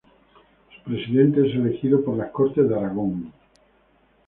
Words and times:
Su 0.73 0.81
Presidente 0.81 1.41
es 1.47 1.53
elegido 1.53 2.03
por 2.03 2.17
las 2.17 2.31
Cortes 2.31 2.67
de 2.67 2.75
Aragón. 2.75 3.31